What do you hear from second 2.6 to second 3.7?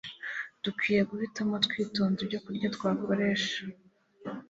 twakoresha